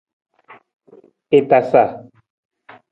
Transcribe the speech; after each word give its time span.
I 1.37 1.39
tasa. 1.49 1.83